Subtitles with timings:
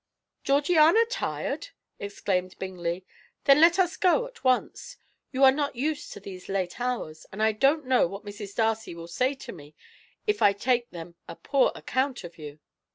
[0.43, 1.67] "Georgiana tired?"
[1.99, 3.05] exclaimed Bingley;
[3.43, 4.97] "then let us go at once.
[5.31, 8.55] You are not used to these late hours, and I don't know what Mrs.
[8.55, 9.75] Darcy will say to me
[10.25, 12.57] if I take them a poor account of you.